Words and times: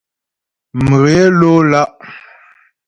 Mghě 0.85 1.23
ló 1.39 1.53
lá'. 1.71 1.95